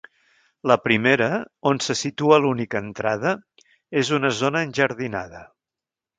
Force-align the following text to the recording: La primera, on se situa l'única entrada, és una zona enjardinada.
La 0.69 0.77
primera, 0.85 1.27
on 1.71 1.81
se 1.87 1.97
situa 1.99 2.39
l'única 2.47 2.81
entrada, 2.87 3.35
és 4.03 4.11
una 4.19 4.35
zona 4.41 4.65
enjardinada. 4.71 5.45